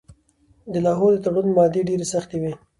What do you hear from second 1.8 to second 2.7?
ډیرې سختې وې.